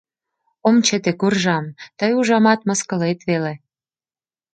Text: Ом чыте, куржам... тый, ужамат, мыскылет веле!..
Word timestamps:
Ом 0.67 0.75
чыте, 0.85 1.11
куржам... 1.19 1.65
тый, 1.99 2.11
ужамат, 2.19 2.59
мыскылет 2.67 3.19
веле!.. 3.29 3.53